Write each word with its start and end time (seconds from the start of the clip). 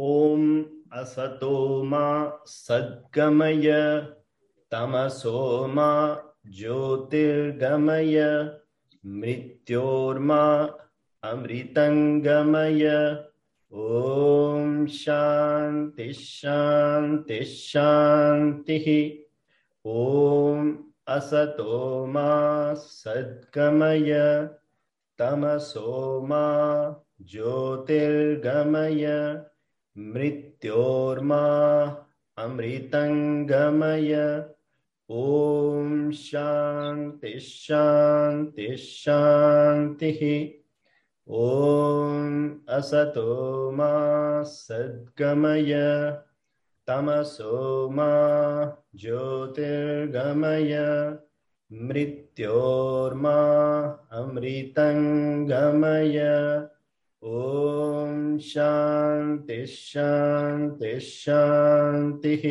ॐ 0.00 0.62
असतो 0.92 1.82
मा 1.82 2.38
सद्गमय, 2.46 3.70
तमसो 4.70 5.66
मा 5.66 6.22
ज्योतिर्गमय, 6.46 8.20
मृत्योर्मा 9.06 10.70
अमृतङ्गमय। 11.24 12.86
ॐ 13.74 14.86
शान्ति 14.86 16.12
शान्ति 16.12 17.44
शान्तिः। 17.44 19.10
ॐ 19.90 20.74
असतो 21.08 22.06
मा 22.06 22.74
सद्गमय, 22.74 24.12
तमसो 25.18 26.20
मा 26.22 26.46
ज्योतिर्गमय। 27.22 29.06
मृत्योर्मा 29.98 31.46
अमृतं 32.38 33.44
गमय 33.48 34.44
ॐ 35.10 36.10
शान्तिशान्तिः 36.10 37.28
ॐ 41.32 42.48
असतो 42.68 43.70
मा 43.70 44.42
सद्गमय। 44.42 45.72
तमसो 46.86 47.90
मा 47.90 48.12
ज्योतिर्गमय। 48.94 50.74
मृत्योर्मा 51.72 53.36
अमृतं 54.12 54.98
गमय 55.50 56.18
शान्ति 58.39 59.65
शान्ति 59.65 60.99
शान्तिः 60.99 62.43